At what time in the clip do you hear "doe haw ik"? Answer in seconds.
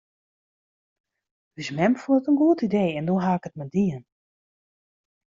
3.07-3.47